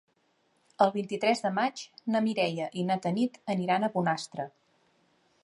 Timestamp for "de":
1.47-1.51